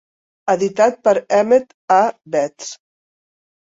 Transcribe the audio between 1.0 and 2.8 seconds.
per Emmett A. Betts.